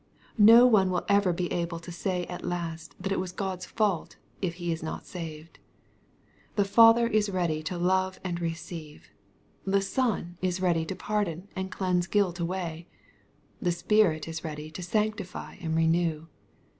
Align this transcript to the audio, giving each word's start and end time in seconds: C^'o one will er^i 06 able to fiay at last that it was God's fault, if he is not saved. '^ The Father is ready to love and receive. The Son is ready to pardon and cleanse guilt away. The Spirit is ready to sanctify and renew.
C^'o 0.41 0.67
one 0.67 0.89
will 0.89 1.03
er^i 1.03 1.37
06 1.39 1.53
able 1.53 1.77
to 1.77 1.91
fiay 1.91 2.25
at 2.27 2.43
last 2.43 2.95
that 2.99 3.11
it 3.11 3.19
was 3.19 3.31
God's 3.31 3.67
fault, 3.67 4.17
if 4.41 4.55
he 4.55 4.71
is 4.71 4.81
not 4.81 5.05
saved. 5.05 5.59
'^ 6.53 6.55
The 6.55 6.65
Father 6.65 7.05
is 7.05 7.29
ready 7.29 7.61
to 7.61 7.77
love 7.77 8.19
and 8.23 8.41
receive. 8.41 9.11
The 9.63 9.79
Son 9.79 10.39
is 10.41 10.59
ready 10.59 10.85
to 10.85 10.95
pardon 10.95 11.49
and 11.55 11.69
cleanse 11.69 12.07
guilt 12.07 12.39
away. 12.39 12.87
The 13.61 13.71
Spirit 13.71 14.27
is 14.27 14.43
ready 14.43 14.71
to 14.71 14.81
sanctify 14.81 15.57
and 15.61 15.75
renew. 15.75 16.25